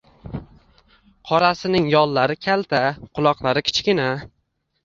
Qorasining 1.31 1.85
yollari 1.97 2.39
kalta, 2.47 2.81
quloqlari 3.19 3.67
kichkina 3.69 4.09